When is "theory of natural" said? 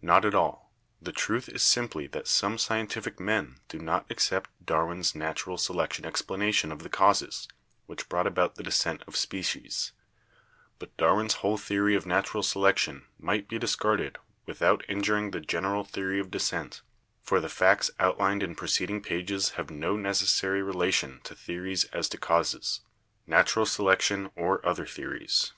11.58-12.42